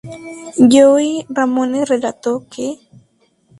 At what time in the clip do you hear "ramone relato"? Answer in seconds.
1.35-2.33